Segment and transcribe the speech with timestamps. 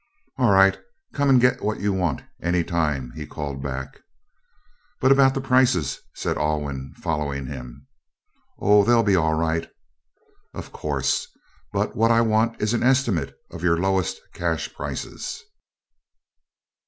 [0.39, 0.79] "All right.
[1.13, 4.01] Come and get what you want any time," he called back.
[4.99, 7.85] "But about the prices," said Alwyn, following him.
[8.57, 9.69] "Oh, they'll be all right."
[10.55, 11.27] "Of course.
[11.71, 15.43] But what I want is an estimate of your lowest cash prices."